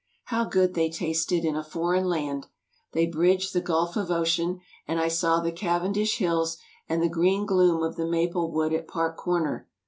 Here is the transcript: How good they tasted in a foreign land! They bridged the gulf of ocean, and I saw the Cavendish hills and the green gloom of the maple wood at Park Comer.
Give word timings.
How 0.23 0.45
good 0.45 0.73
they 0.73 0.89
tasted 0.89 1.45
in 1.45 1.55
a 1.55 1.63
foreign 1.63 2.05
land! 2.05 2.47
They 2.91 3.05
bridged 3.05 3.53
the 3.53 3.61
gulf 3.61 3.95
of 3.95 4.09
ocean, 4.09 4.59
and 4.87 4.99
I 4.99 5.07
saw 5.09 5.39
the 5.39 5.51
Cavendish 5.51 6.17
hills 6.17 6.57
and 6.89 7.03
the 7.03 7.07
green 7.07 7.45
gloom 7.45 7.83
of 7.83 7.97
the 7.97 8.07
maple 8.07 8.49
wood 8.51 8.73
at 8.73 8.87
Park 8.87 9.15
Comer. 9.15 9.67